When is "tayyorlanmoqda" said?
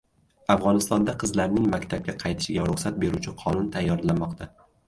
3.77-4.53